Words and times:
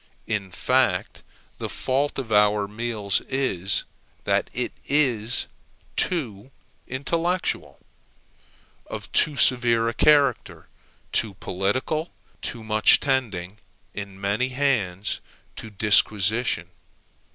In 0.25 0.49
fact, 0.49 1.21
the 1.59 1.69
fault 1.69 2.17
of 2.17 2.31
our 2.31 2.67
meal 2.67 3.11
is 3.29 3.83
that 4.23 4.49
it 4.51 4.73
is 4.87 5.45
too 5.95 6.49
intellectual; 6.87 7.77
of 8.87 9.11
too 9.11 9.35
severe 9.35 9.87
a 9.87 9.93
character; 9.93 10.67
too 11.11 11.35
political; 11.35 12.09
too 12.41 12.63
much 12.63 12.99
tending, 12.99 13.59
in 13.93 14.19
many 14.19 14.47
hands, 14.49 15.21
to 15.57 15.69
disquisition. 15.69 16.69